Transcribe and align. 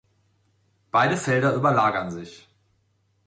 Beide 0.89 1.15
Felder 1.15 1.53
überlagern 1.53 2.09
sich. 2.09 2.49